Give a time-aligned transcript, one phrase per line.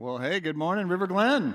[0.00, 1.54] Well, hey, good morning, River Glen.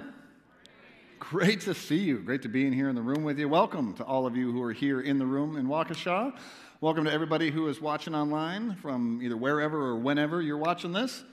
[1.18, 2.20] Great to see you.
[2.20, 3.50] Great to be in here in the room with you.
[3.50, 6.32] Welcome to all of you who are here in the room in Waukesha.
[6.80, 11.24] Welcome to everybody who is watching online from either wherever or whenever you're watching this.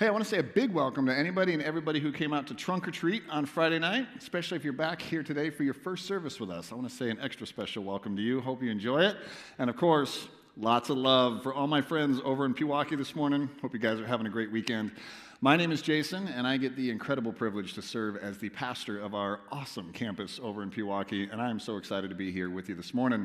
[0.00, 2.48] Hey, I want to say a big welcome to anybody and everybody who came out
[2.48, 5.74] to Trunk or Treat on Friday night, especially if you're back here today for your
[5.74, 6.72] first service with us.
[6.72, 8.40] I want to say an extra special welcome to you.
[8.40, 9.16] Hope you enjoy it.
[9.60, 13.48] And of course, lots of love for all my friends over in Pewaukee this morning.
[13.62, 14.90] Hope you guys are having a great weekend.
[15.40, 18.98] My name is Jason, and I get the incredible privilege to serve as the pastor
[18.98, 22.50] of our awesome campus over in Pewaukee, and I am so excited to be here
[22.50, 23.24] with you this morning.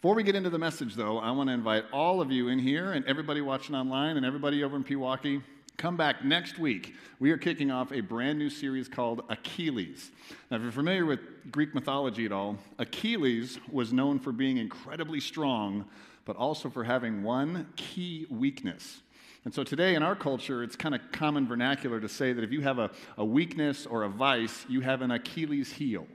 [0.00, 2.60] Before we get into the message, though, I want to invite all of you in
[2.60, 5.42] here and everybody watching online and everybody over in Pewaukee.
[5.76, 6.94] Come back next week.
[7.18, 10.12] We are kicking off a brand new series called Achilles.
[10.52, 11.18] Now, if you're familiar with
[11.50, 15.84] Greek mythology at all, Achilles was known for being incredibly strong,
[16.26, 19.00] but also for having one key weakness.
[19.44, 22.52] And so today in our culture, it's kind of common vernacular to say that if
[22.52, 26.06] you have a, a weakness or a vice, you have an Achilles heel.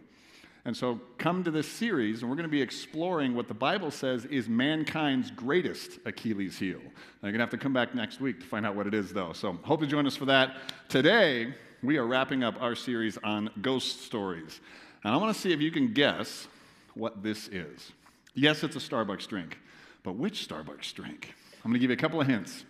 [0.63, 3.91] And so come to this series, and we're going to be exploring what the Bible
[3.91, 6.79] says is mankind's greatest Achilles heel.
[6.79, 6.89] Now,
[7.23, 9.13] you're going to have to come back next week to find out what it is,
[9.13, 9.33] though.
[9.33, 10.57] So hope to join us for that.
[10.89, 14.59] Today, we are wrapping up our series on ghost stories.
[15.03, 16.47] And I want to see if you can guess
[16.95, 17.91] what this is.
[18.33, 19.59] Yes, it's a Starbucks drink,
[20.01, 21.33] but which Starbucks drink?
[21.63, 22.65] I'm going to give you a couple of hints.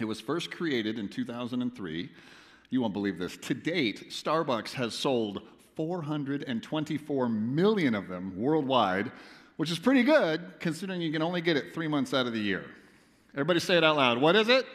[0.00, 2.10] It was first created in 2003.
[2.70, 3.36] You won't believe this.
[3.36, 5.42] To date, Starbucks has sold
[5.76, 9.12] 424 million of them worldwide,
[9.56, 12.40] which is pretty good considering you can only get it three months out of the
[12.40, 12.64] year.
[13.34, 14.18] Everybody say it out loud.
[14.18, 14.66] What is it?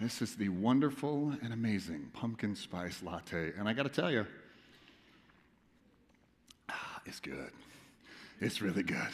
[0.00, 3.52] This is the wonderful and amazing pumpkin spice latte.
[3.58, 4.26] And I got to tell you,
[7.06, 7.50] it's good.
[8.40, 9.08] It's really good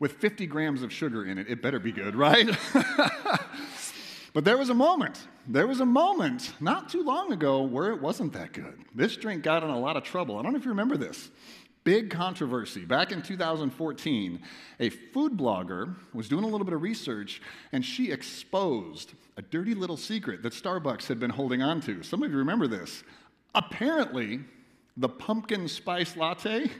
[0.00, 1.48] with 50 grams of sugar in it.
[1.48, 2.48] It better be good, right?
[4.32, 8.00] but there was a moment, there was a moment not too long ago where it
[8.00, 8.78] wasn't that good.
[8.94, 10.38] This drink got in a lot of trouble.
[10.38, 11.30] I don't know if you remember this.
[11.84, 12.84] Big controversy.
[12.84, 14.42] Back in 2014,
[14.78, 17.40] a food blogger was doing a little bit of research
[17.72, 22.02] and she exposed a dirty little secret that Starbucks had been holding on to.
[22.02, 23.02] Some of you remember this.
[23.54, 24.40] Apparently,
[24.96, 26.70] the pumpkin spice latte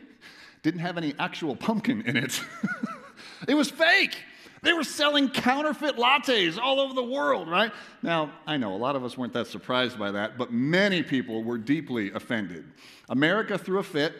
[0.62, 2.42] didn't have any actual pumpkin in it.
[3.46, 4.16] It was fake.
[4.62, 7.72] They were selling counterfeit lattes all over the world, right?
[8.02, 11.44] Now, I know a lot of us weren't that surprised by that, but many people
[11.44, 12.64] were deeply offended.
[13.08, 14.14] America threw a fit,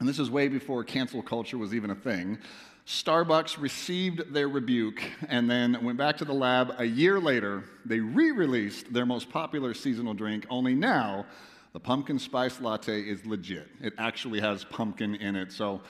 [0.00, 2.38] and this is way before cancel culture was even a thing.
[2.86, 6.74] Starbucks received their rebuke and then went back to the lab.
[6.76, 11.24] A year later, they re released their most popular seasonal drink, only now
[11.72, 13.68] the pumpkin spice latte is legit.
[13.80, 15.50] It actually has pumpkin in it.
[15.50, 15.80] So,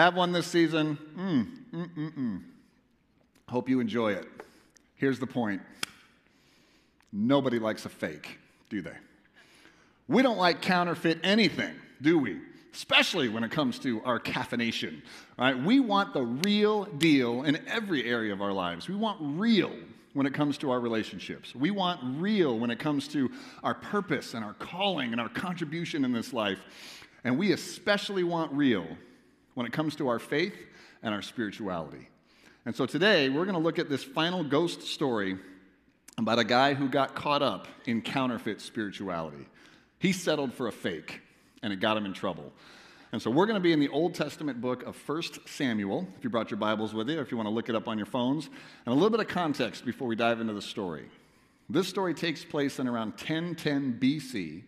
[0.00, 0.96] have one this season.
[1.16, 2.42] Mm, mm, mm, mm.
[3.48, 4.26] Hope you enjoy it.
[4.96, 5.60] Here's the point
[7.12, 8.38] nobody likes a fake,
[8.70, 8.96] do they?
[10.08, 12.40] We don't like counterfeit anything, do we?
[12.72, 15.02] Especially when it comes to our caffeination.
[15.36, 15.58] Right?
[15.58, 18.88] We want the real deal in every area of our lives.
[18.88, 19.72] We want real
[20.14, 21.54] when it comes to our relationships.
[21.54, 23.30] We want real when it comes to
[23.62, 26.60] our purpose and our calling and our contribution in this life.
[27.22, 28.86] And we especially want real
[29.54, 30.54] when it comes to our faith
[31.02, 32.08] and our spirituality.
[32.66, 35.38] And so today we're going to look at this final ghost story
[36.18, 39.46] about a guy who got caught up in counterfeit spirituality.
[39.98, 41.20] He settled for a fake,
[41.62, 42.52] and it got him in trouble.
[43.12, 46.24] And so we're going to be in the Old Testament book of 1 Samuel, if
[46.24, 47.98] you brought your Bibles with you, or if you want to look it up on
[47.98, 48.46] your phones.
[48.86, 51.06] And a little bit of context before we dive into the story.
[51.68, 54.62] This story takes place in around 1010 BC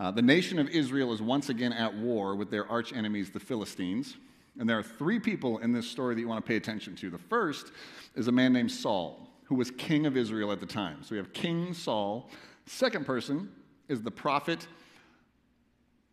[0.00, 3.38] uh, the nation of Israel is once again at war with their arch enemies, the
[3.38, 4.16] Philistines.
[4.58, 7.10] And there are three people in this story that you want to pay attention to.
[7.10, 7.70] The first
[8.14, 11.02] is a man named Saul, who was king of Israel at the time.
[11.02, 12.30] So we have King Saul.
[12.64, 13.50] Second person
[13.88, 14.66] is the prophet.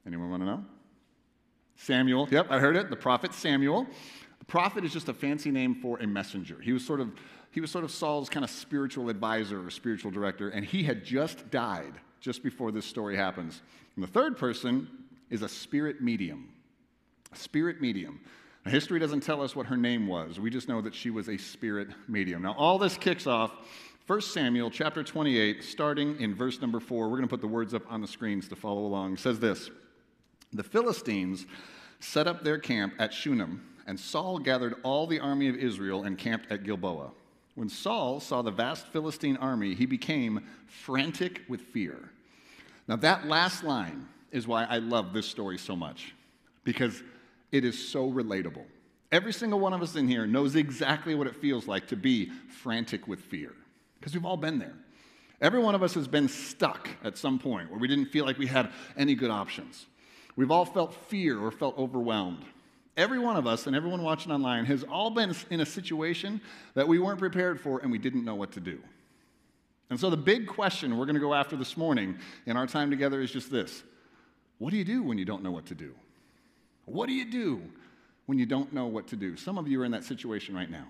[0.05, 0.65] Anyone want to know?
[1.77, 2.27] Samuel.
[2.29, 2.89] Yep, I heard it.
[2.89, 3.87] The prophet Samuel.
[4.39, 6.57] The prophet is just a fancy name for a messenger.
[6.61, 7.13] He was sort of
[7.51, 11.05] he was sort of Saul's kind of spiritual advisor or spiritual director, and he had
[11.05, 13.61] just died just before this story happens.
[13.95, 14.87] And the third person
[15.29, 16.49] is a spirit medium.
[17.31, 18.19] A spirit medium.
[18.65, 20.39] Now, history doesn't tell us what her name was.
[20.39, 22.41] We just know that she was a spirit medium.
[22.41, 23.51] Now, all this kicks off
[24.07, 27.09] 1 Samuel chapter 28, starting in verse number 4.
[27.09, 29.13] We're going to put the words up on the screens to follow along.
[29.13, 29.69] It says this
[30.53, 31.45] The Philistines
[31.99, 36.17] set up their camp at Shunem, and Saul gathered all the army of Israel and
[36.17, 37.11] camped at Gilboa.
[37.55, 42.11] When Saul saw the vast Philistine army, he became frantic with fear.
[42.87, 46.13] Now, that last line is why I love this story so much,
[46.63, 47.03] because
[47.51, 48.65] it is so relatable.
[49.11, 52.31] Every single one of us in here knows exactly what it feels like to be
[52.61, 53.53] frantic with fear,
[53.99, 54.75] because we've all been there.
[55.39, 58.37] Every one of us has been stuck at some point where we didn't feel like
[58.37, 59.85] we had any good options.
[60.35, 62.43] We've all felt fear or felt overwhelmed.
[62.95, 66.41] Every one of us and everyone watching online has all been in a situation
[66.73, 68.79] that we weren't prepared for and we didn't know what to do.
[69.89, 72.89] And so the big question we're going to go after this morning in our time
[72.89, 73.83] together is just this
[74.57, 75.93] What do you do when you don't know what to do?
[76.85, 77.61] What do you do
[78.25, 79.35] when you don't know what to do?
[79.35, 80.85] Some of you are in that situation right now.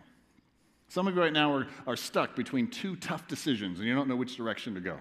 [0.89, 4.07] Some of you right now are, are stuck between two tough decisions and you don't
[4.07, 4.97] know which direction to go.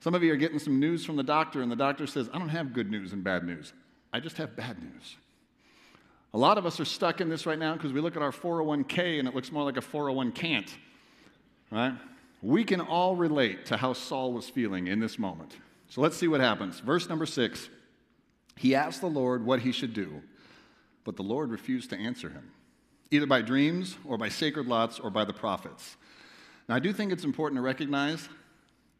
[0.00, 2.38] Some of you are getting some news from the doctor, and the doctor says, I
[2.38, 3.72] don't have good news and bad news.
[4.12, 5.16] I just have bad news.
[6.34, 8.30] A lot of us are stuck in this right now because we look at our
[8.30, 10.70] 401k and it looks more like a 401 can't,
[11.70, 11.94] right?
[12.46, 15.56] We can all relate to how Saul was feeling in this moment.
[15.88, 16.78] So let's see what happens.
[16.78, 17.68] Verse number six
[18.54, 20.22] He asked the Lord what he should do,
[21.02, 22.52] but the Lord refused to answer him,
[23.10, 25.96] either by dreams or by sacred lots or by the prophets.
[26.68, 28.28] Now, I do think it's important to recognize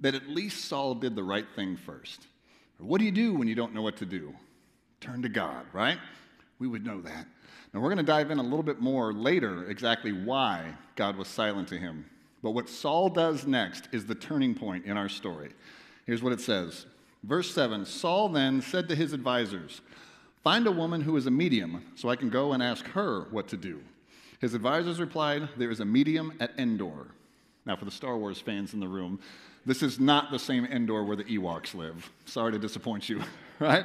[0.00, 2.26] that at least Saul did the right thing first.
[2.78, 4.34] What do you do when you don't know what to do?
[5.00, 5.98] Turn to God, right?
[6.58, 7.26] we would know that.
[7.72, 11.28] Now, we're going to dive in a little bit more later exactly why God was
[11.28, 12.06] silent to him.
[12.42, 15.50] But what Saul does next is the turning point in our story.
[16.04, 16.86] Here's what it says
[17.22, 19.80] Verse 7 Saul then said to his advisors,
[20.44, 23.48] Find a woman who is a medium, so I can go and ask her what
[23.48, 23.80] to do.
[24.40, 27.08] His advisors replied, There is a medium at Endor.
[27.64, 29.18] Now, for the Star Wars fans in the room,
[29.64, 32.08] this is not the same Endor where the Ewoks live.
[32.26, 33.22] Sorry to disappoint you,
[33.58, 33.84] right?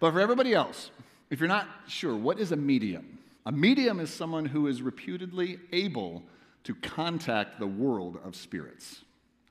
[0.00, 0.90] But for everybody else,
[1.28, 3.18] if you're not sure, what is a medium?
[3.44, 6.22] A medium is someone who is reputedly able
[6.68, 9.02] to contact the world of spirits.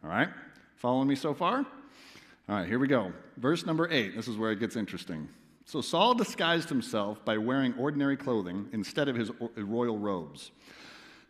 [0.04, 0.30] All right?
[0.76, 1.58] Following me so far?
[1.58, 1.66] All
[2.48, 3.12] right, here we go.
[3.38, 4.16] Verse number eight.
[4.16, 5.28] This is where it gets interesting.
[5.66, 10.52] So Saul disguised himself by wearing ordinary clothing instead of his royal robes.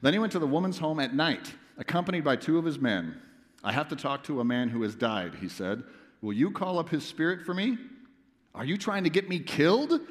[0.01, 3.21] Then he went to the woman's home at night, accompanied by two of his men.
[3.63, 5.83] I have to talk to a man who has died, he said.
[6.21, 7.77] Will you call up his spirit for me?
[8.53, 10.01] Are you trying to get me killed?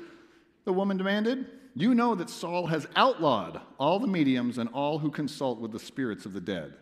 [0.65, 1.47] the woman demanded.
[1.79, 5.79] You know that Saul has outlawed all the mediums and all who consult with the
[5.79, 6.73] spirits of the dead.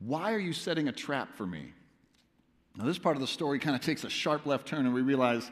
[0.00, 1.72] Why are you setting a trap for me?
[2.76, 5.00] Now, this part of the story kind of takes a sharp left turn, and we
[5.00, 5.50] realize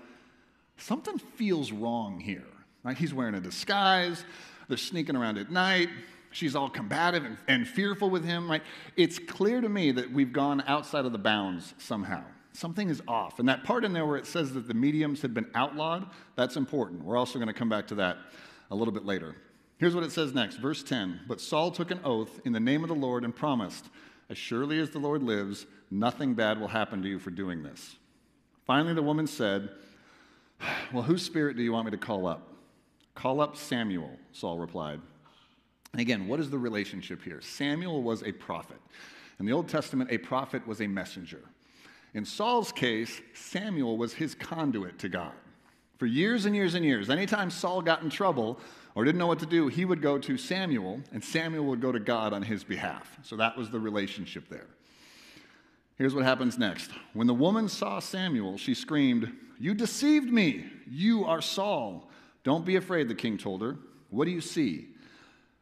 [0.77, 2.45] something feels wrong here.
[2.83, 2.95] Right?
[2.95, 4.27] He's wearing a disguise,
[4.69, 5.89] they're sneaking around at night.
[6.31, 8.51] She's all combative and, and fearful with him.
[8.51, 8.63] Right?
[8.97, 12.25] It's clear to me that we've gone outside of the bounds somehow.
[12.53, 13.39] Something is off.
[13.39, 16.57] And that part in there where it says that the mediums had been outlawed, that's
[16.57, 17.03] important.
[17.03, 18.19] We're also going to come back to that
[18.73, 19.37] a little bit later.
[19.77, 21.21] Here's what it says next, verse 10.
[21.29, 23.91] But Saul took an oath in the name of the Lord and promised,
[24.31, 27.97] As surely as the Lord lives, nothing bad will happen to you for doing this.
[28.67, 29.69] Finally, the woman said,
[30.93, 32.49] Well, whose spirit do you want me to call up?
[33.15, 35.01] Call up Samuel, Saul replied.
[35.93, 37.43] And again, what is the relationship here?
[37.43, 38.81] Samuel was a prophet.
[39.39, 41.43] In the Old Testament, a prophet was a messenger.
[42.15, 45.33] In Saul's case, Samuel was his conduit to God.
[46.03, 48.59] For years and years and years, anytime Saul got in trouble
[48.97, 51.93] or didn't know what to do, he would go to Samuel, and Samuel would go
[51.93, 53.21] to God on his behalf.
[53.23, 54.67] So that was the relationship there.
[55.99, 56.91] Here's what happens next.
[57.13, 60.65] When the woman saw Samuel, she screamed, You deceived me!
[60.91, 62.11] You are Saul.
[62.43, 63.77] Don't be afraid, the king told her.
[64.11, 64.89] What do you see?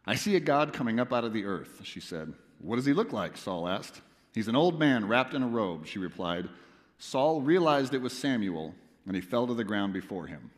[0.07, 2.33] I see a God coming up out of the earth, she said.
[2.61, 3.37] What does he look like?
[3.37, 4.01] Saul asked.
[4.33, 6.49] He's an old man wrapped in a robe, she replied.
[6.97, 8.75] Saul realized it was Samuel,
[9.07, 10.51] and he fell to the ground before him.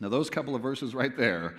[0.00, 1.56] Now, those couple of verses right there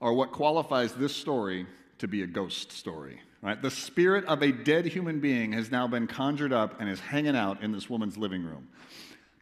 [0.00, 1.66] are what qualifies this story
[1.98, 3.20] to be a ghost story.
[3.42, 3.60] Right?
[3.60, 7.36] The spirit of a dead human being has now been conjured up and is hanging
[7.36, 8.68] out in this woman's living room.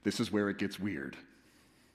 [0.05, 1.17] This is where it gets weird.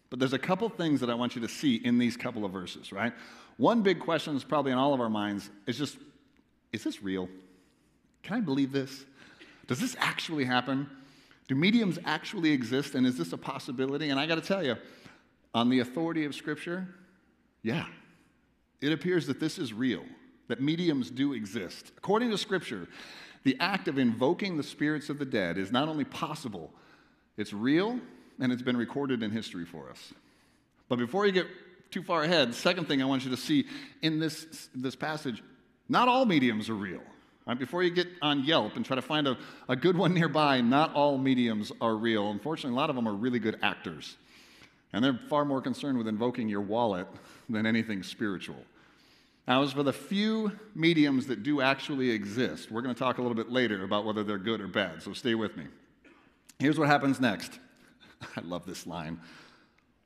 [0.09, 2.51] But there's a couple things that I want you to see in these couple of
[2.51, 3.13] verses, right?
[3.57, 5.97] One big question is probably in all of our minds is just,
[6.71, 7.29] is this real?
[8.21, 9.05] Can I believe this?
[9.67, 10.89] Does this actually happen?
[11.47, 12.95] Do mediums actually exist?
[12.95, 14.09] And is this a possibility?
[14.09, 14.75] And I got to tell you,
[15.53, 16.87] on the authority of Scripture,
[17.61, 17.85] yeah,
[18.81, 20.03] it appears that this is real,
[20.47, 21.91] that mediums do exist.
[21.97, 22.87] According to Scripture,
[23.43, 26.71] the act of invoking the spirits of the dead is not only possible,
[27.37, 27.99] it's real,
[28.39, 30.13] and it's been recorded in history for us.
[30.89, 31.47] But before you get
[31.91, 33.65] too far ahead, second thing I want you to see
[34.01, 35.43] in this, this passage,
[35.87, 37.03] not all mediums are real.
[37.45, 37.59] Right?
[37.59, 40.93] Before you get on Yelp and try to find a, a good one nearby, not
[40.93, 42.31] all mediums are real.
[42.31, 44.17] Unfortunately, a lot of them are really good actors.
[44.93, 47.07] And they're far more concerned with invoking your wallet
[47.49, 48.63] than anything spiritual.
[49.47, 53.21] Now, as for the few mediums that do actually exist, we're going to talk a
[53.21, 55.65] little bit later about whether they're good or bad, so stay with me.
[56.59, 57.59] Here's what happens next.
[58.37, 59.19] I love this line.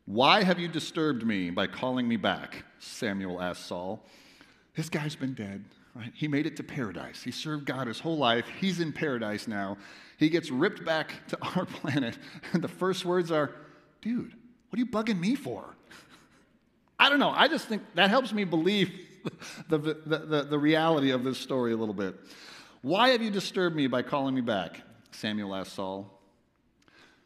[0.05, 2.63] Why have you disturbed me by calling me back?
[2.79, 4.03] Samuel asked Saul.
[4.73, 5.65] This guy's been dead
[5.97, 6.11] right?
[6.13, 7.23] He made it to paradise.
[7.23, 8.45] He served God his whole life.
[8.59, 9.77] He's in paradise now.
[10.17, 12.17] He gets ripped back to our planet,
[12.53, 13.51] and the first words are,
[14.01, 14.33] Dude,
[14.69, 15.75] what are you bugging me for?
[16.99, 17.29] I don't know.
[17.29, 18.91] I just think that helps me believe
[19.69, 22.15] the, the, the, the, reality of this story a little bit.
[22.81, 24.81] Why have you disturbed me by calling me back?
[25.11, 26.13] Samuel asked Saul.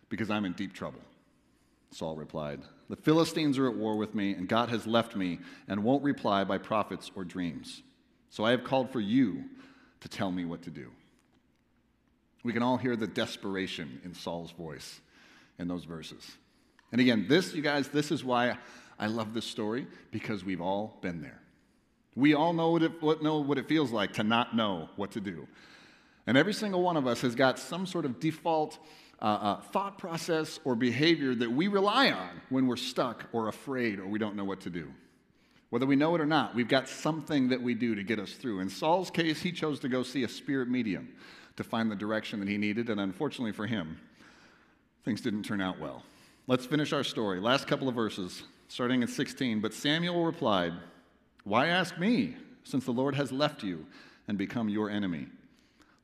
[0.10, 1.00] Because I'm in deep trouble.
[1.92, 5.84] Saul replied, The Philistines are at war with me, and God has left me and
[5.84, 7.82] won't reply by prophets or dreams.
[8.32, 9.44] So I have called for you
[10.00, 10.90] to tell me what to do.
[12.44, 15.00] We can all hear the desperation in Saul's voice
[15.60, 16.26] in those verses.
[16.92, 18.58] And again, this, you guys, this is why
[18.98, 21.40] I love this story, because we've all been there.
[22.16, 25.22] We all know what it, know what it feels like to not know what to
[25.22, 25.48] do.
[26.26, 28.80] And every single one of us has got some sort of default
[29.22, 34.00] uh, uh, thought process or behavior that we rely on when we're stuck or afraid
[34.00, 34.92] or we don't know what to do.
[35.72, 38.34] Whether we know it or not, we've got something that we do to get us
[38.34, 38.60] through.
[38.60, 41.08] In Saul's case, he chose to go see a spirit medium
[41.56, 43.98] to find the direction that he needed, and unfortunately for him,
[45.06, 46.04] things didn't turn out well.
[46.46, 47.40] Let's finish our story.
[47.40, 49.62] Last couple of verses, starting at 16.
[49.62, 50.74] But Samuel replied,
[51.46, 52.36] Why ask me,
[52.66, 53.86] since the Lord has left you
[54.28, 55.28] and become your enemy?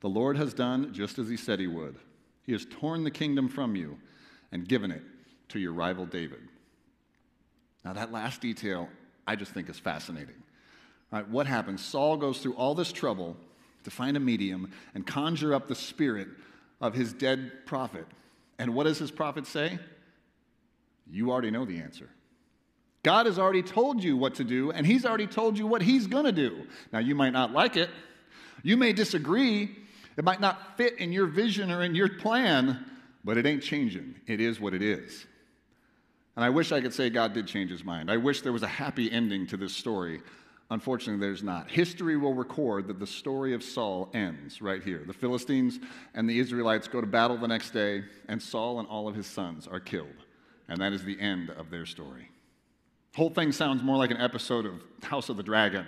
[0.00, 1.96] The Lord has done just as he said he would.
[2.42, 3.98] He has torn the kingdom from you
[4.50, 5.02] and given it
[5.50, 6.48] to your rival David.
[7.84, 8.88] Now, that last detail
[9.28, 10.42] I just think is fascinating.
[11.12, 11.84] All right, what happens?
[11.84, 13.36] Saul goes through all this trouble
[13.84, 16.28] to find a medium and conjure up the spirit
[16.80, 18.06] of his dead prophet.
[18.58, 19.78] And what does his prophet say?
[21.10, 22.08] You already know the answer.
[23.02, 26.06] God has already told you what to do, and He's already told you what He's
[26.06, 26.66] going to do.
[26.92, 27.90] Now, you might not like it,
[28.62, 29.76] you may disagree,
[30.16, 32.84] it might not fit in your vision or in your plan,
[33.24, 34.16] but it ain't changing.
[34.26, 35.26] It is what it is.
[36.38, 38.08] And I wish I could say God did change his mind.
[38.08, 40.20] I wish there was a happy ending to this story.
[40.70, 41.68] Unfortunately, there's not.
[41.68, 45.02] History will record that the story of Saul ends right here.
[45.04, 45.80] The Philistines
[46.14, 49.26] and the Israelites go to battle the next day, and Saul and all of his
[49.26, 50.14] sons are killed.
[50.68, 52.30] And that is the end of their story.
[53.16, 55.86] Whole thing sounds more like an episode of House of the Dragon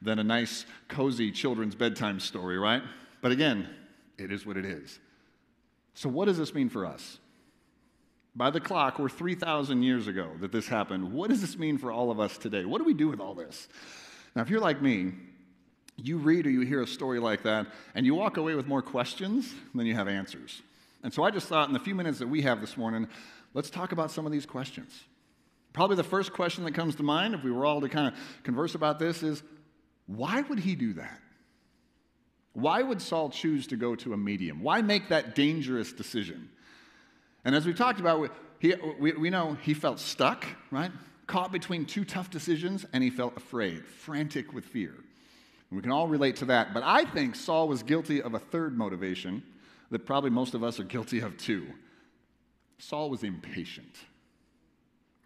[0.00, 2.84] than a nice, cozy children's bedtime story, right?
[3.20, 3.68] But again,
[4.16, 5.00] it is what it is.
[5.94, 7.18] So, what does this mean for us?
[8.38, 11.12] By the clock, we're 3,000 years ago that this happened.
[11.12, 12.64] What does this mean for all of us today?
[12.64, 13.66] What do we do with all this?
[14.36, 15.12] Now, if you're like me,
[15.96, 17.66] you read or you hear a story like that,
[17.96, 20.62] and you walk away with more questions than you have answers.
[21.02, 23.08] And so I just thought in the few minutes that we have this morning,
[23.54, 25.02] let's talk about some of these questions.
[25.72, 28.14] Probably the first question that comes to mind, if we were all to kind of
[28.44, 29.42] converse about this, is
[30.06, 31.18] why would he do that?
[32.52, 34.62] Why would Saul choose to go to a medium?
[34.62, 36.50] Why make that dangerous decision?
[37.44, 40.90] And as we talked about, he, we, we know he felt stuck, right?
[41.26, 44.94] Caught between two tough decisions, and he felt afraid, frantic with fear.
[45.70, 46.72] We can all relate to that.
[46.72, 49.42] But I think Saul was guilty of a third motivation
[49.90, 51.66] that probably most of us are guilty of too.
[52.78, 53.94] Saul was impatient.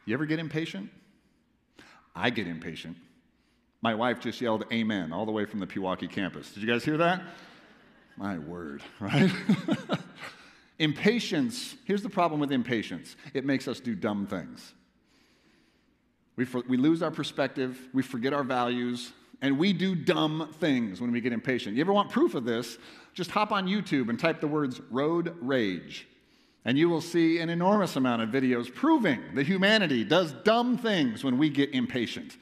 [0.04, 0.90] You ever get impatient?
[2.14, 2.96] I get impatient.
[3.82, 6.52] My wife just yelled amen all the way from the Pewaukee campus.
[6.52, 7.22] Did you guys hear that?
[8.16, 9.30] My word, right?
[10.78, 14.74] impatience, here's the problem with impatience it makes us do dumb things.
[16.36, 19.12] We, for, we lose our perspective, we forget our values,
[19.42, 21.76] and we do dumb things when we get impatient.
[21.76, 22.78] You ever want proof of this?
[23.12, 26.06] Just hop on YouTube and type the words road rage.
[26.64, 31.24] And you will see an enormous amount of videos proving that humanity does dumb things
[31.24, 32.36] when we get impatient.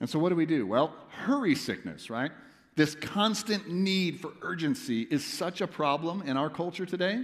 [0.00, 0.66] And so, what do we do?
[0.66, 2.32] Well, hurry sickness, right?
[2.76, 7.22] This constant need for urgency is such a problem in our culture today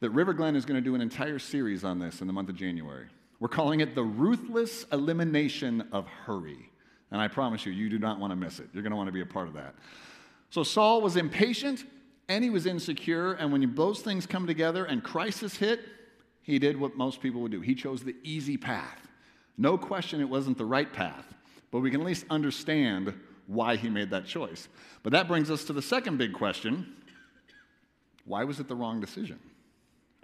[0.00, 2.48] that River Glen is going to do an entire series on this in the month
[2.48, 3.06] of January.
[3.40, 6.70] We're calling it the ruthless elimination of hurry.
[7.10, 8.68] And I promise you, you do not want to miss it.
[8.72, 9.74] You're going to want to be a part of that.
[10.50, 11.84] So, Saul was impatient
[12.28, 13.34] and he was insecure.
[13.34, 15.80] And when those things come together and crisis hit,
[16.42, 17.60] he did what most people would do.
[17.60, 19.08] He chose the easy path.
[19.58, 21.34] No question it wasn't the right path
[21.74, 23.12] but we can at least understand
[23.46, 24.68] why he made that choice.
[25.02, 26.94] But that brings us to the second big question
[28.26, 29.38] why was it the wrong decision?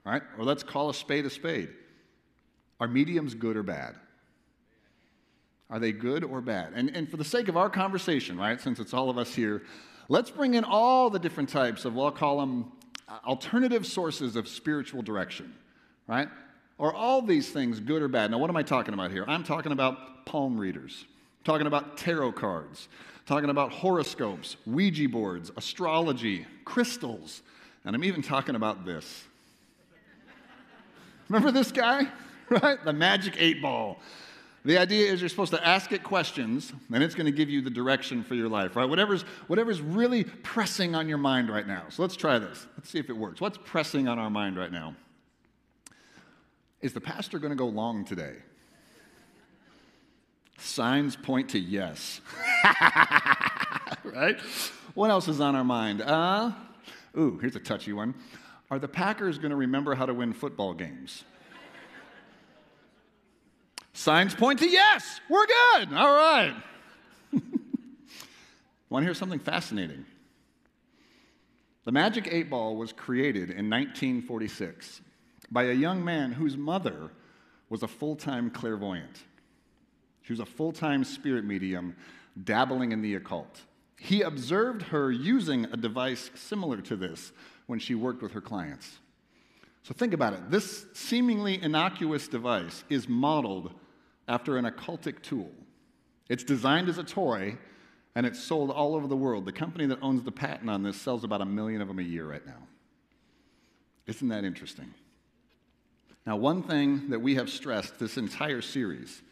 [0.06, 1.68] All right, or let's call a spade a spade.
[2.80, 3.94] Are mediums good or bad?
[5.68, 6.72] Are they good or bad?
[6.74, 9.62] And, and for the sake of our conversation, right, since it's all of us here,
[10.08, 12.72] let's bring in all the different types of, we'll call them
[13.06, 15.54] uh, alternative sources of spiritual direction,
[16.08, 16.28] right?
[16.78, 18.30] Are all these things good or bad?
[18.30, 19.24] Now, what am I talking about here?
[19.28, 21.04] I'm talking about palm readers
[21.44, 22.88] talking about tarot cards,
[23.26, 27.42] talking about horoscopes, Ouija boards, astrology, crystals,
[27.84, 29.24] and I'm even talking about this.
[31.28, 32.08] Remember this guy?
[32.50, 32.84] Right?
[32.84, 34.00] The magic eight ball.
[34.64, 37.62] The idea is you're supposed to ask it questions, and it's going to give you
[37.62, 38.88] the direction for your life, right?
[38.88, 41.84] Whatever's, whatever's really pressing on your mind right now.
[41.90, 42.66] So let's try this.
[42.76, 43.40] Let's see if it works.
[43.40, 44.96] What's pressing on our mind right now?
[46.80, 48.34] Is the pastor going to go long today?
[50.60, 52.20] Signs point to yes.
[54.04, 54.38] right?
[54.94, 56.02] What else is on our mind?
[56.02, 56.52] Uh,
[57.16, 58.14] ooh, here's a touchy one.
[58.70, 61.24] Are the Packers going to remember how to win football games?
[63.92, 65.92] Signs point to yes, we're good.
[65.92, 66.54] All right.
[68.88, 70.04] Want to hear something fascinating?
[71.84, 75.00] The Magic 8 Ball was created in 1946
[75.50, 77.10] by a young man whose mother
[77.68, 79.24] was a full time clairvoyant.
[80.22, 81.96] She was a full time spirit medium
[82.44, 83.62] dabbling in the occult.
[83.96, 87.32] He observed her using a device similar to this
[87.66, 88.98] when she worked with her clients.
[89.82, 90.50] So think about it.
[90.50, 93.72] This seemingly innocuous device is modeled
[94.28, 95.50] after an occultic tool.
[96.28, 97.58] It's designed as a toy
[98.14, 99.44] and it's sold all over the world.
[99.44, 102.02] The company that owns the patent on this sells about a million of them a
[102.02, 102.66] year right now.
[104.06, 104.92] Isn't that interesting?
[106.26, 109.22] Now, one thing that we have stressed this entire series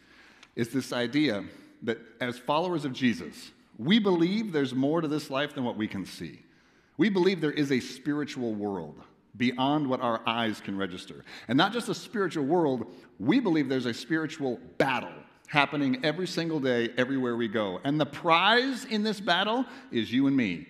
[0.55, 1.43] is this idea
[1.83, 5.87] that as followers of Jesus, we believe there's more to this life than what we
[5.87, 6.39] can see.
[6.97, 9.01] We believe there is a spiritual world
[9.37, 11.23] beyond what our eyes can register.
[11.47, 12.87] And not just a spiritual world,
[13.19, 15.13] we believe there's a spiritual battle
[15.47, 17.79] happening every single day, everywhere we go.
[17.83, 20.67] And the prize in this battle is you and me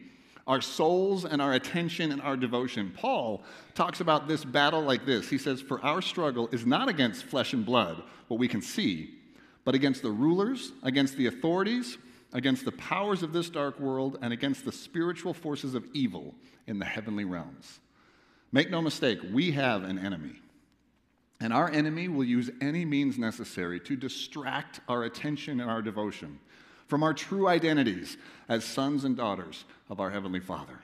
[0.49, 2.91] our souls and our attention and our devotion.
[2.97, 3.43] Paul
[3.75, 7.53] talks about this battle like this He says, For our struggle is not against flesh
[7.53, 9.15] and blood, what we can see,
[9.65, 11.97] but against the rulers, against the authorities,
[12.33, 16.33] against the powers of this dark world, and against the spiritual forces of evil
[16.67, 17.79] in the heavenly realms.
[18.51, 20.35] Make no mistake, we have an enemy.
[21.39, 26.39] And our enemy will use any means necessary to distract our attention and our devotion
[26.87, 28.17] from our true identities
[28.49, 30.79] as sons and daughters of our Heavenly Father.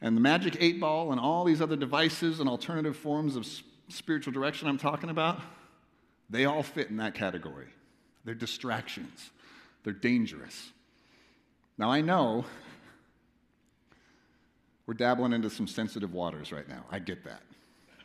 [0.00, 3.46] And the magic eight ball and all these other devices and alternative forms of
[3.88, 5.40] spiritual direction I'm talking about,
[6.30, 7.66] they all fit in that category.
[8.24, 9.30] They're distractions,
[9.84, 10.70] they're dangerous.
[11.76, 12.44] Now, I know
[14.86, 16.84] we're dabbling into some sensitive waters right now.
[16.90, 17.42] I get that.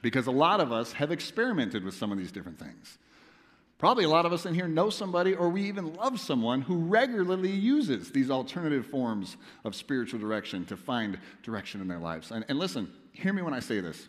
[0.02, 2.98] Because a lot of us have experimented with some of these different things.
[3.78, 6.78] Probably a lot of us in here know somebody or we even love someone who
[6.78, 9.36] regularly uses these alternative forms
[9.66, 12.32] of spiritual direction to find direction in their lives.
[12.32, 14.08] And, and listen, hear me when I say this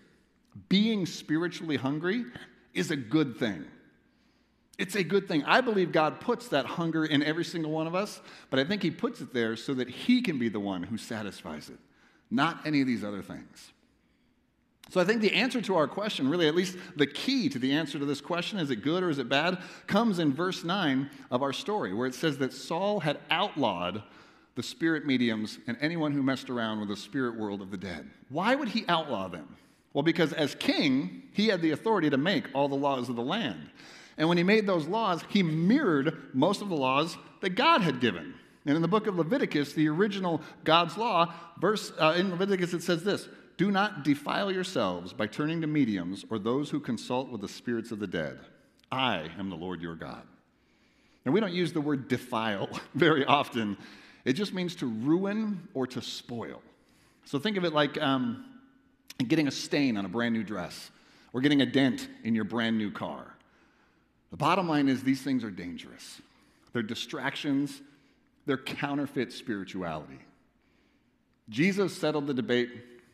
[0.69, 2.25] being spiritually hungry
[2.75, 3.65] is a good thing.
[4.79, 5.43] It's a good thing.
[5.45, 8.83] I believe God puts that hunger in every single one of us, but I think
[8.83, 11.79] He puts it there so that He can be the one who satisfies it,
[12.31, 13.73] not any of these other things.
[14.91, 17.73] So I think the answer to our question, really, at least the key to the
[17.73, 21.11] answer to this question, is it good or is it bad, comes in verse 9
[21.31, 24.03] of our story, where it says that Saul had outlawed
[24.55, 28.09] the spirit mediums and anyone who messed around with the spirit world of the dead.
[28.29, 29.57] Why would he outlaw them?
[29.93, 33.23] Well, because as king, he had the authority to make all the laws of the
[33.23, 33.71] land.
[34.19, 38.01] And when he made those laws, he mirrored most of the laws that God had
[38.01, 38.35] given.
[38.65, 42.83] And in the book of Leviticus, the original God's law, verse uh, in Leviticus it
[42.83, 47.41] says this do not defile yourselves by turning to mediums or those who consult with
[47.41, 48.39] the spirits of the dead.
[48.93, 50.23] I am the Lord your God.
[51.25, 53.77] And we don't use the word defile very often,
[54.25, 56.61] it just means to ruin or to spoil.
[57.25, 58.45] So think of it like um,
[59.27, 60.91] getting a stain on a brand new dress
[61.33, 63.36] or getting a dent in your brand new car.
[64.31, 66.21] The bottom line is these things are dangerous.
[66.73, 67.81] They're distractions,
[68.45, 70.19] they're counterfeit spirituality.
[71.49, 72.71] Jesus settled the debate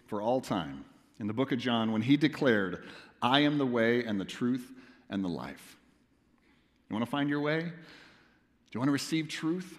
[0.06, 0.84] for all time
[1.20, 2.84] in the book of John when he declared,
[3.20, 4.72] I am the way and the truth
[5.10, 5.76] and the life.
[6.88, 7.60] You want to find your way?
[7.60, 7.68] Do
[8.72, 9.78] you want to receive truth?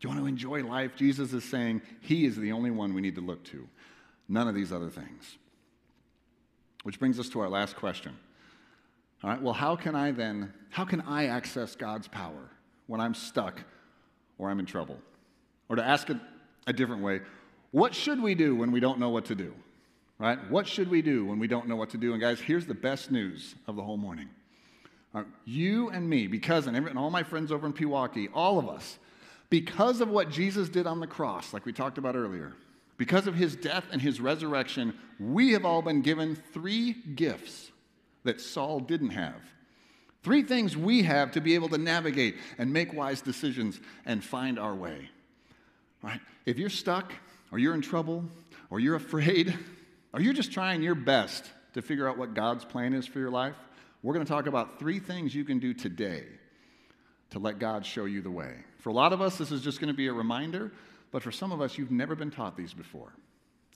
[0.00, 0.96] Do you want to enjoy life?
[0.96, 3.66] Jesus is saying he is the only one we need to look to,
[4.28, 5.36] none of these other things.
[6.82, 8.16] Which brings us to our last question.
[9.22, 12.50] All right, well, how can I then, how can I access God's power
[12.86, 13.60] when I'm stuck
[14.38, 14.98] or I'm in trouble?
[15.68, 16.18] Or to ask it
[16.66, 17.20] a different way,
[17.70, 19.54] what should we do when we don't know what to do?
[20.18, 20.38] Right?
[20.50, 22.12] What should we do when we don't know what to do?
[22.12, 24.28] And guys, here's the best news of the whole morning.
[25.46, 28.98] You and me, because, and all my friends over in Pewaukee, all of us,
[29.48, 32.52] because of what Jesus did on the cross, like we talked about earlier,
[32.98, 37.70] because of his death and his resurrection, we have all been given three gifts
[38.26, 39.40] that Saul didn't have.
[40.22, 44.58] Three things we have to be able to navigate and make wise decisions and find
[44.58, 45.08] our way.
[46.02, 46.20] Right?
[46.44, 47.12] If you're stuck,
[47.52, 48.24] or you're in trouble,
[48.70, 49.56] or you're afraid,
[50.12, 53.30] or you're just trying your best to figure out what God's plan is for your
[53.30, 53.54] life,
[54.02, 56.24] we're going to talk about three things you can do today
[57.30, 58.54] to let God show you the way.
[58.78, 60.72] For a lot of us, this is just going to be a reminder,
[61.12, 63.12] but for some of us, you've never been taught these before.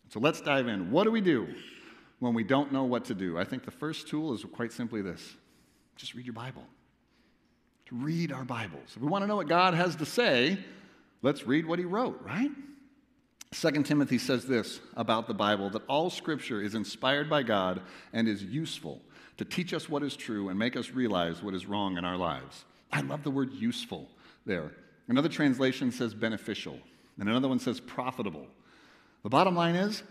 [0.08, 0.90] So let's dive in.
[0.90, 1.48] What do we do
[2.20, 3.36] when we don't know what to do?
[3.36, 5.36] I think the first tool is quite simply this
[5.96, 6.64] just read your Bible.
[7.86, 8.94] To read our Bibles.
[8.94, 10.58] If we want to know what God has to say,
[11.22, 12.50] let's read what He wrote, right?
[13.52, 18.28] 2 Timothy says this about the Bible that all scripture is inspired by God and
[18.28, 19.02] is useful
[19.38, 22.16] to teach us what is true and make us realize what is wrong in our
[22.16, 22.64] lives.
[22.92, 24.08] I love the word useful
[24.46, 24.70] there.
[25.08, 26.78] Another translation says beneficial,
[27.18, 28.46] and another one says profitable.
[29.24, 30.02] The bottom line is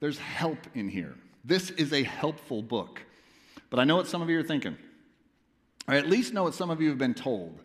[0.00, 1.14] there's help in here.
[1.44, 3.02] This is a helpful book.
[3.70, 4.76] But I know what some of you are thinking.
[5.88, 7.62] I at least know what some of you have been told.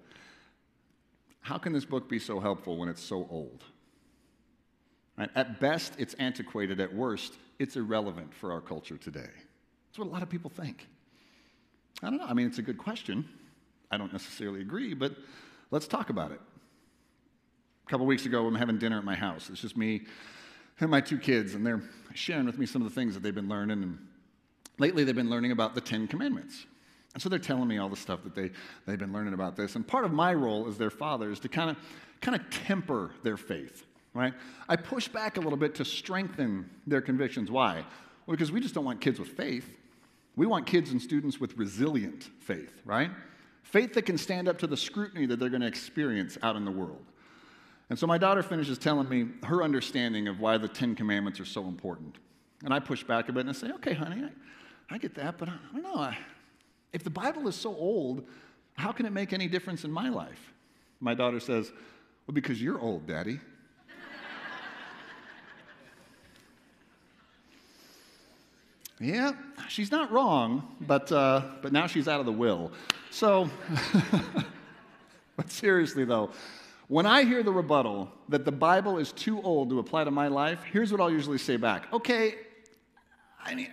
[1.42, 3.64] How can this book be so helpful when it's so old?
[5.18, 5.30] Right?
[5.36, 6.80] At best, it's antiquated.
[6.80, 9.30] At worst, it's irrelevant for our culture today.
[9.88, 10.88] That's what a lot of people think.
[12.04, 12.26] I don't know.
[12.26, 13.28] I mean, it's a good question.
[13.90, 15.16] I don't necessarily agree, but
[15.72, 16.42] let's talk about it.
[17.86, 19.50] A couple weeks ago, I'm having dinner at my house.
[19.50, 20.02] It's just me
[20.80, 21.82] and my two kids, and they're
[22.14, 23.84] sharing with me some of the things that they've been learning.
[23.84, 23.98] And
[24.78, 26.66] lately, they've been learning about the Ten Commandments.
[27.14, 28.52] And so they're telling me all the stuff that they,
[28.86, 29.76] they've been learning about this.
[29.76, 31.78] And part of my role as their father is to kind of
[32.22, 34.34] kind of temper their faith, right?
[34.68, 37.52] I push back a little bit to strengthen their convictions.
[37.52, 37.86] Why?
[38.26, 39.70] Well, because we just don't want kids with faith.
[40.36, 43.10] We want kids and students with resilient faith, right?
[43.64, 46.66] Faith that can stand up to the scrutiny that they're going to experience out in
[46.66, 47.04] the world.
[47.90, 51.46] And so my daughter finishes telling me her understanding of why the Ten Commandments are
[51.46, 52.18] so important.
[52.64, 55.38] And I push back a bit and I say, okay, honey, I, I get that,
[55.38, 55.96] but I, I don't know.
[55.96, 56.18] I,
[56.92, 58.26] if the Bible is so old,
[58.76, 60.54] how can it make any difference in my life?
[61.00, 61.72] My daughter says,
[62.26, 63.40] well, because you're old, Daddy.
[69.00, 69.34] Yeah,
[69.70, 72.72] she's not wrong, but, uh, but now she's out of the will.
[73.12, 73.48] So,
[75.38, 76.32] but seriously though,
[76.88, 80.28] when I hear the rebuttal that the Bible is too old to apply to my
[80.28, 81.92] life, here's what I'll usually say back.
[81.92, 82.36] Okay,
[83.44, 83.70] I mean,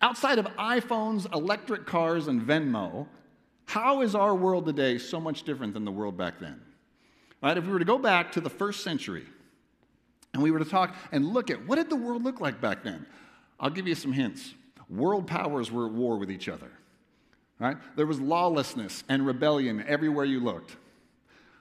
[0.00, 3.06] outside of iPhones, electric cars, and Venmo,
[3.66, 6.60] how is our world today so much different than the world back then?
[7.42, 7.56] Right?
[7.56, 9.24] If we were to go back to the first century
[10.32, 12.82] and we were to talk and look at what did the world look like back
[12.82, 13.06] then?
[13.60, 14.54] I'll give you some hints
[14.90, 16.70] world powers were at war with each other.
[17.58, 17.76] Right?
[17.96, 20.76] There was lawlessness and rebellion everywhere you looked.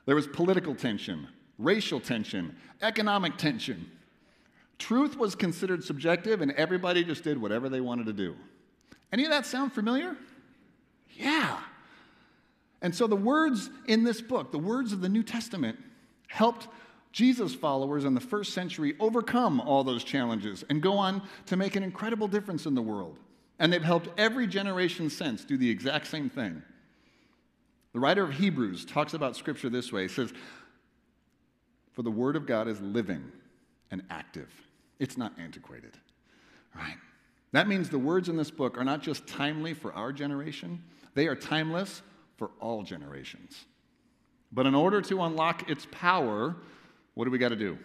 [0.05, 3.89] There was political tension, racial tension, economic tension.
[4.79, 8.35] Truth was considered subjective, and everybody just did whatever they wanted to do.
[9.11, 10.17] Any of that sound familiar?
[11.15, 11.59] Yeah.
[12.81, 15.77] And so the words in this book, the words of the New Testament,
[16.27, 16.67] helped
[17.13, 21.75] Jesus' followers in the first century overcome all those challenges and go on to make
[21.75, 23.17] an incredible difference in the world.
[23.59, 26.63] And they've helped every generation since do the exact same thing.
[27.93, 30.03] The writer of Hebrews talks about Scripture this way.
[30.03, 30.33] He says,
[31.93, 33.31] For the Word of God is living
[33.91, 34.49] and active,
[34.99, 35.97] it's not antiquated.
[36.75, 36.97] Right?
[37.51, 41.27] That means the words in this book are not just timely for our generation, they
[41.27, 42.01] are timeless
[42.37, 43.65] for all generations.
[44.51, 46.55] But in order to unlock its power,
[47.13, 47.77] what do we got to do?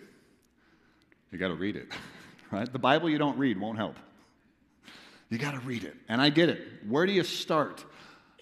[1.31, 1.93] You got to read it,
[2.51, 2.71] right?
[2.71, 3.97] The Bible you don't read won't help.
[5.29, 5.95] You got to read it.
[6.09, 6.67] And I get it.
[6.87, 7.85] Where do you start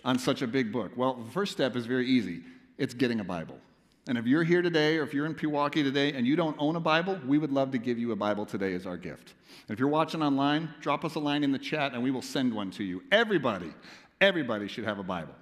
[0.07, 0.93] on such a big book?
[0.97, 2.41] Well, the first step is very easy
[2.79, 3.59] it's getting a Bible.
[4.07, 6.77] And if you're here today or if you're in Pewaukee today and you don't own
[6.77, 9.33] a Bible, we would love to give you a Bible today as our gift.
[9.67, 12.23] And if you're watching online, drop us a line in the chat and we will
[12.23, 13.03] send one to you.
[13.11, 13.73] Everybody,
[14.21, 15.35] everybody should have a Bible.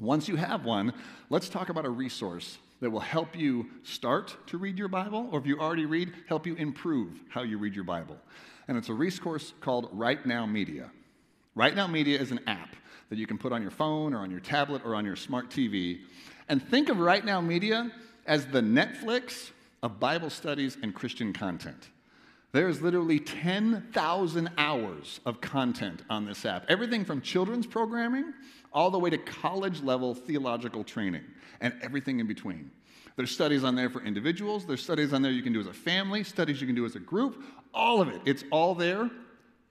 [0.00, 0.92] Once you have one,
[1.30, 5.40] let's talk about a resource that will help you start to read your Bible, or
[5.40, 8.16] if you already read, help you improve how you read your Bible.
[8.68, 10.90] And it's a resource called Right Now Media.
[11.56, 12.76] Right Now Media is an app
[13.08, 15.48] that you can put on your phone or on your tablet or on your smart
[15.48, 16.00] TV.
[16.50, 17.90] And think of Right Now Media
[18.26, 21.88] as the Netflix of Bible studies and Christian content.
[22.52, 26.66] There's literally 10,000 hours of content on this app.
[26.68, 28.34] Everything from children's programming
[28.70, 31.24] all the way to college level theological training
[31.62, 32.70] and everything in between.
[33.16, 35.72] There's studies on there for individuals, there's studies on there you can do as a
[35.72, 37.42] family, studies you can do as a group,
[37.72, 38.20] all of it.
[38.26, 39.10] It's all there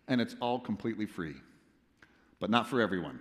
[0.07, 1.35] and it's all completely free,
[2.39, 3.19] but not for everyone.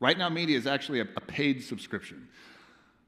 [0.00, 2.28] Right Now Media is actually a, a paid subscription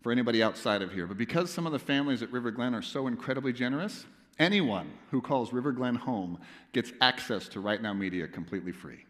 [0.02, 2.82] for anybody outside of here, but because some of the families at River Glen are
[2.82, 4.06] so incredibly generous,
[4.38, 6.38] anyone who calls River Glen home
[6.72, 9.04] gets access to Right Now Media completely free.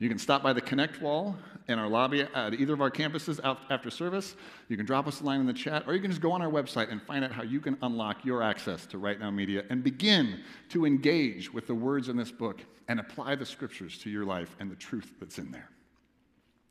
[0.00, 1.36] You can stop by the Connect wall
[1.68, 4.34] in our lobby at either of our campuses after service.
[4.68, 6.40] You can drop us a line in the chat, or you can just go on
[6.40, 9.62] our website and find out how you can unlock your access to Right Now Media
[9.68, 14.10] and begin to engage with the words in this book and apply the scriptures to
[14.10, 15.68] your life and the truth that's in there.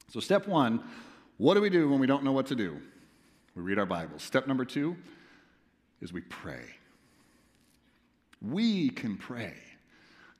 [0.09, 0.83] So, step one
[1.37, 2.81] what do we do when we don't know what to do?
[3.55, 4.23] We read our Bibles.
[4.23, 4.97] Step number two
[6.01, 6.65] is we pray.
[8.41, 9.53] We can pray.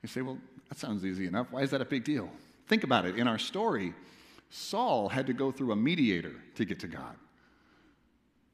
[0.02, 1.48] You say, well, that sounds easy enough.
[1.52, 2.30] Why is that a big deal?
[2.70, 3.18] Think about it.
[3.18, 3.94] In our story,
[4.50, 7.16] Saul had to go through a mediator to get to God.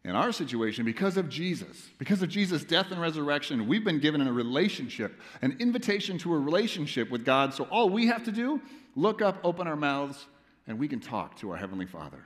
[0.06, 4.22] In our situation, because of Jesus, because of Jesus' death and resurrection, we've been given
[4.22, 7.54] a relationship, an invitation to a relationship with God.
[7.54, 8.62] So all we have to do,
[8.96, 10.28] look up, open our mouths,
[10.68, 12.24] and we can talk to our Heavenly Father.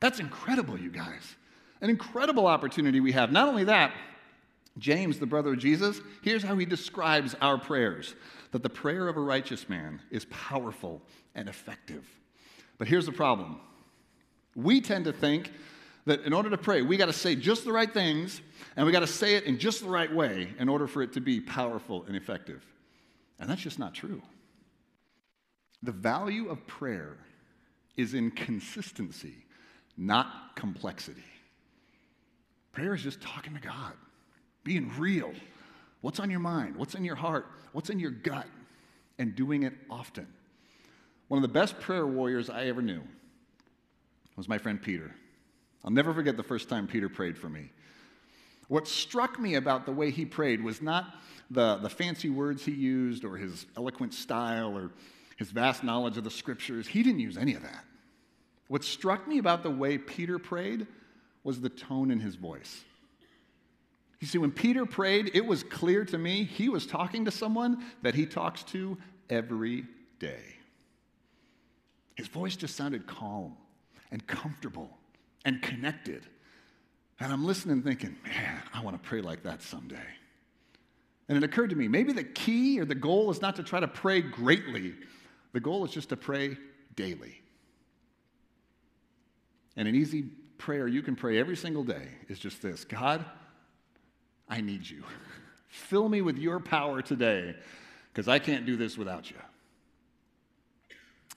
[0.00, 1.36] That's incredible, you guys.
[1.80, 3.32] An incredible opportunity we have.
[3.32, 3.92] Not only that,
[4.78, 8.14] James, the brother of Jesus, here's how he describes our prayers
[8.52, 11.02] that the prayer of a righteous man is powerful
[11.34, 12.06] and effective.
[12.78, 13.60] But here's the problem
[14.56, 15.52] we tend to think
[16.06, 18.40] that in order to pray, we got to say just the right things
[18.76, 21.12] and we got to say it in just the right way in order for it
[21.12, 22.64] to be powerful and effective.
[23.38, 24.22] And that's just not true.
[25.82, 27.16] The value of prayer
[27.96, 29.44] is in consistency,
[29.96, 31.24] not complexity.
[32.72, 33.92] Prayer is just talking to God,
[34.64, 35.32] being real.
[36.00, 36.76] What's on your mind?
[36.76, 37.46] What's in your heart?
[37.72, 38.46] What's in your gut?
[39.18, 40.26] And doing it often.
[41.28, 43.02] One of the best prayer warriors I ever knew
[44.36, 45.14] was my friend Peter.
[45.84, 47.70] I'll never forget the first time Peter prayed for me.
[48.68, 51.16] What struck me about the way he prayed was not
[51.50, 54.92] the, the fancy words he used or his eloquent style or
[55.36, 56.86] his vast knowledge of the scriptures.
[56.86, 57.84] He didn't use any of that.
[58.68, 60.86] What struck me about the way Peter prayed
[61.42, 62.84] was the tone in his voice.
[64.20, 67.82] You see, when Peter prayed, it was clear to me he was talking to someone
[68.02, 68.98] that he talks to
[69.30, 69.86] every
[70.18, 70.42] day.
[72.14, 73.56] His voice just sounded calm
[74.10, 74.90] and comfortable
[75.46, 76.26] and connected.
[77.18, 79.96] And I'm listening thinking, man, I want to pray like that someday.
[81.28, 83.80] And it occurred to me maybe the key or the goal is not to try
[83.80, 84.94] to pray greatly,
[85.52, 86.58] the goal is just to pray
[86.94, 87.40] daily.
[89.76, 90.24] And an easy
[90.58, 93.24] prayer you can pray every single day is just this God,
[94.50, 95.04] I need you.
[95.68, 97.54] Fill me with your power today
[98.12, 99.36] because I can't do this without you.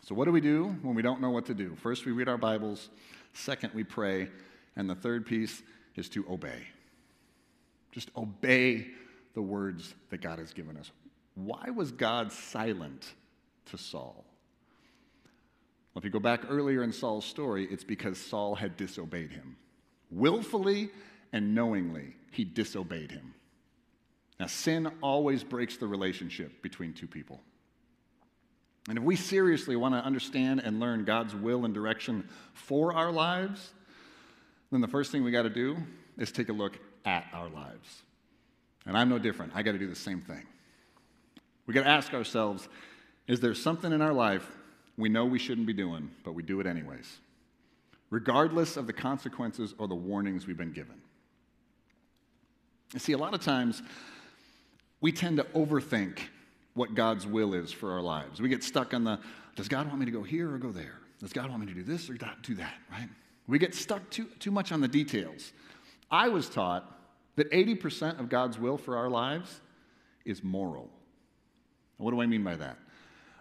[0.02, 1.76] So, what do we do when we don't know what to do?
[1.76, 2.90] First, we read our Bibles.
[3.34, 4.28] Second, we pray.
[4.76, 5.62] And the third piece
[5.96, 6.68] is to obey.
[7.92, 8.88] Just obey
[9.36, 10.92] the words that God has given us.
[11.36, 13.14] Why was God silent
[13.68, 14.26] to Saul?
[15.94, 19.56] Well, if you go back earlier in Saul's story, it's because Saul had disobeyed him.
[20.10, 20.90] Willfully
[21.34, 23.34] and knowingly, he disobeyed him.
[24.40, 27.42] Now, sin always breaks the relationship between two people.
[28.88, 33.12] And if we seriously want to understand and learn God's will and direction for our
[33.12, 33.74] lives,
[34.72, 35.78] then the first thing we got to do
[36.18, 38.04] is take a look at our lives.
[38.86, 39.54] And I'm no different.
[39.56, 40.44] I got to do the same thing.
[41.66, 42.68] We got to ask ourselves
[43.26, 44.46] is there something in our life
[44.98, 47.20] we know we shouldn't be doing, but we do it anyways,
[48.10, 51.02] regardless of the consequences or the warnings we've been given?
[52.98, 53.82] See, a lot of times
[55.02, 56.20] we tend to overthink
[56.76, 58.42] what God's will is for our lives.
[58.42, 59.20] We get stuck on the
[59.56, 61.00] does God want me to go here or go there?
[61.20, 63.08] Does God want me to do this or do that, right?
[63.48, 65.54] We get stuck too, too much on the details.
[66.10, 66.92] I was taught
[67.36, 69.62] that 80% of God's will for our lives
[70.26, 70.90] is moral.
[71.98, 72.78] What do I mean by that?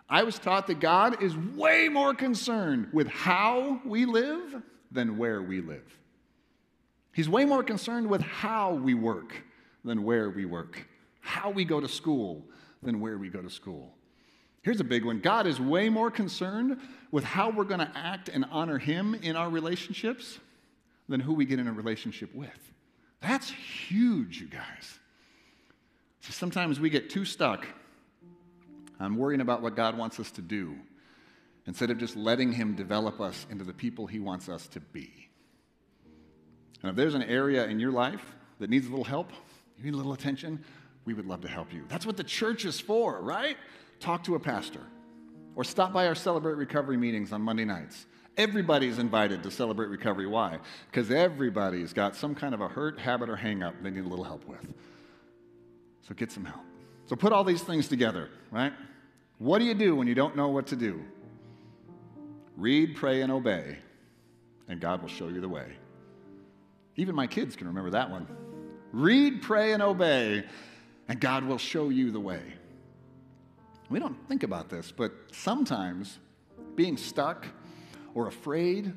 [0.09, 5.41] I was taught that God is way more concerned with how we live than where
[5.41, 5.99] we live.
[7.13, 9.35] He's way more concerned with how we work
[9.85, 10.87] than where we work,
[11.21, 12.45] how we go to school
[12.83, 13.95] than where we go to school.
[14.63, 16.79] Here's a big one God is way more concerned
[17.11, 20.39] with how we're going to act and honor Him in our relationships
[21.09, 22.73] than who we get in a relationship with.
[23.21, 24.99] That's huge, you guys.
[26.21, 27.67] So sometimes we get too stuck
[29.01, 30.77] on worrying about what God wants us to do
[31.67, 35.29] instead of just letting Him develop us into the people He wants us to be.
[36.83, 39.31] And if there's an area in your life that needs a little help,
[39.79, 40.63] you need a little attention,
[41.05, 41.85] we would love to help you.
[41.89, 43.57] That's what the church is for, right?
[44.01, 44.81] Talk to a pastor
[45.55, 48.07] or stop by our Celebrate Recovery meetings on Monday nights.
[48.37, 50.27] Everybody's invited to Celebrate Recovery.
[50.27, 50.59] Why?
[50.91, 54.09] Because everybody's got some kind of a hurt, habit, or hang up they need a
[54.09, 54.73] little help with.
[56.09, 56.63] So get some help.
[57.07, 58.73] So put all these things together, right?
[59.39, 61.03] What do you do when you don't know what to do?
[62.57, 63.79] Read, pray, and obey,
[64.69, 65.67] and God will show you the way.
[66.97, 68.27] Even my kids can remember that one.
[68.93, 70.45] Read, pray, and obey,
[71.09, 72.43] and God will show you the way.
[73.89, 76.19] We don't think about this, but sometimes
[76.77, 77.47] being stuck
[78.15, 78.93] or afraid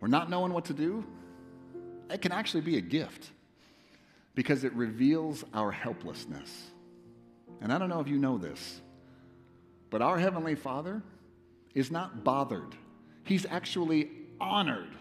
[0.00, 1.04] or not knowing what to do,
[2.10, 3.30] it can actually be a gift
[4.34, 6.70] because it reveals our helplessness.
[7.60, 8.80] And I don't know if you know this,
[9.90, 11.02] but our Heavenly Father
[11.74, 12.74] is not bothered
[13.24, 14.96] He's actually honored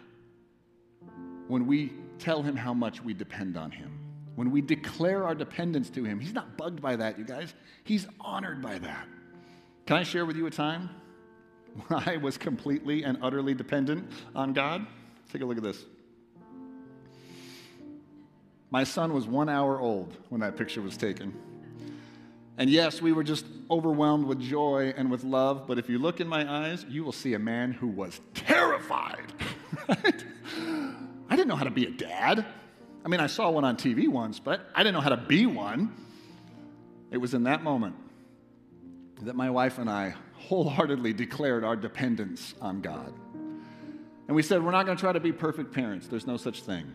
[1.47, 3.97] when we tell him how much we depend on him.
[4.35, 7.53] When we declare our dependence to him, he's not bugged by that, you guys.
[7.83, 9.07] He's honored by that.
[9.85, 10.89] Can I share with you a time
[11.87, 14.85] when I was completely and utterly dependent on God?
[15.33, 15.83] Take a look at this.
[18.69, 21.33] My son was one hour old when that picture was taken.
[22.57, 26.21] And yes, we were just overwhelmed with joy and with love, but if you look
[26.21, 29.33] in my eyes, you will see a man who was terrified.
[29.87, 30.25] Right?
[31.41, 32.45] Didn't know how to be a dad.
[33.03, 35.47] I mean, I saw one on TV once, but I didn't know how to be
[35.47, 35.91] one.
[37.09, 37.95] It was in that moment
[39.23, 43.11] that my wife and I wholeheartedly declared our dependence on God.
[44.27, 46.05] And we said, we're not going to try to be perfect parents.
[46.05, 46.93] There's no such thing.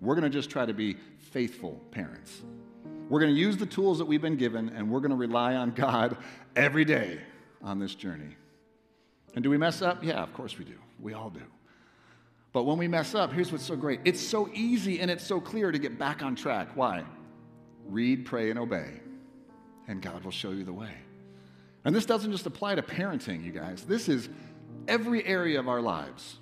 [0.00, 2.40] We're going to just try to be faithful parents.
[3.10, 5.56] We're going to use the tools that we've been given, and we're going to rely
[5.56, 6.16] on God
[6.56, 7.20] every day
[7.62, 8.34] on this journey.
[9.34, 10.02] And do we mess up?
[10.02, 10.78] Yeah, of course we do.
[10.98, 11.42] We all do.
[12.58, 15.40] But when we mess up, here's what's so great it's so easy and it's so
[15.40, 16.70] clear to get back on track.
[16.74, 17.04] Why?
[17.86, 18.94] Read, pray, and obey,
[19.86, 20.90] and God will show you the way.
[21.84, 23.84] And this doesn't just apply to parenting, you guys.
[23.84, 24.28] This is
[24.88, 26.38] every area of our lives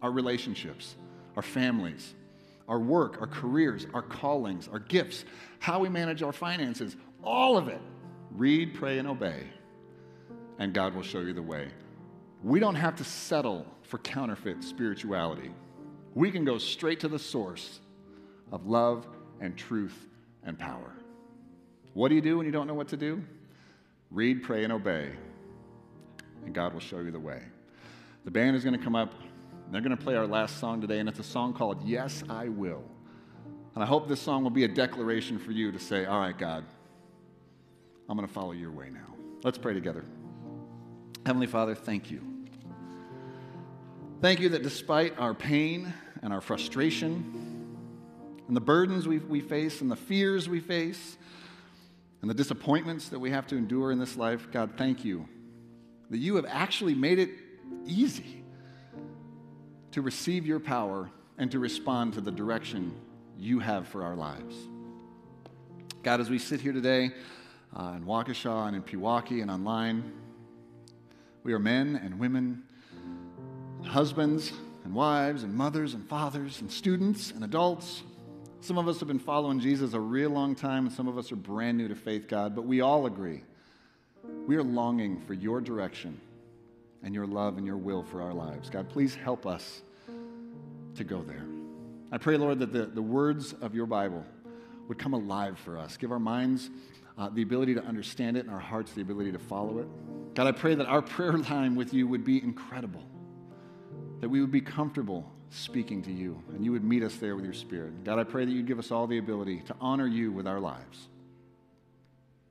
[0.00, 0.96] our relationships,
[1.36, 2.14] our families,
[2.66, 5.26] our work, our careers, our callings, our gifts,
[5.58, 7.82] how we manage our finances, all of it.
[8.30, 9.42] Read, pray, and obey,
[10.58, 11.68] and God will show you the way.
[12.42, 15.50] We don't have to settle for counterfeit spirituality.
[16.14, 17.80] We can go straight to the source
[18.52, 19.06] of love
[19.40, 20.06] and truth
[20.44, 20.92] and power.
[21.94, 23.22] What do you do when you don't know what to do?
[24.10, 25.10] Read, pray, and obey,
[26.44, 27.42] and God will show you the way.
[28.24, 29.12] The band is going to come up.
[29.70, 32.48] They're going to play our last song today, and it's a song called Yes, I
[32.48, 32.82] Will.
[33.74, 36.36] And I hope this song will be a declaration for you to say, All right,
[36.36, 36.64] God,
[38.08, 39.14] I'm going to follow your way now.
[39.42, 40.04] Let's pray together.
[41.26, 42.22] Heavenly Father, thank you.
[44.20, 47.76] Thank you that despite our pain and our frustration
[48.48, 51.16] and the burdens we, we face and the fears we face
[52.20, 55.28] and the disappointments that we have to endure in this life, God, thank you
[56.10, 57.30] that you have actually made it
[57.86, 58.42] easy
[59.92, 62.94] to receive your power and to respond to the direction
[63.38, 64.56] you have for our lives.
[66.02, 67.12] God, as we sit here today
[67.76, 70.12] uh, in Waukesha and in Pewaukee and online,
[71.42, 72.62] we are men and women,
[73.84, 74.52] husbands
[74.84, 78.02] and wives and mothers and fathers and students and adults.
[78.60, 81.30] Some of us have been following Jesus a real long time, and some of us
[81.30, 83.42] are brand new to faith, God, but we all agree.
[84.46, 86.20] We are longing for your direction
[87.02, 88.68] and your love and your will for our lives.
[88.68, 89.82] God, please help us
[90.96, 91.44] to go there.
[92.10, 94.24] I pray, Lord, that the, the words of your Bible
[94.88, 95.96] would come alive for us.
[95.96, 96.70] Give our minds
[97.16, 99.88] uh, the ability to understand it and our hearts the ability to follow it.
[100.34, 103.04] God, I pray that our prayer time with you would be incredible,
[104.20, 107.44] that we would be comfortable speaking to you, and you would meet us there with
[107.44, 108.04] your Spirit.
[108.04, 110.60] God, I pray that you'd give us all the ability to honor you with our
[110.60, 111.08] lives.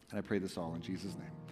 [0.09, 1.46] And I pray this all in Jesus' name.